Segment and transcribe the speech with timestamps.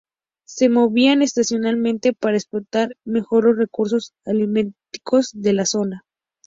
[0.47, 6.03] Se movían estacionalmente para explotar mejor los recursos alimenticios de la zona.